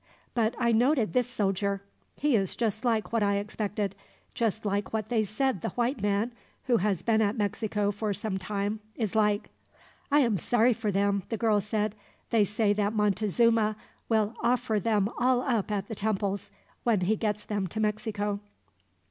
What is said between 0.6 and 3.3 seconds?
noted this soldier. He is just like what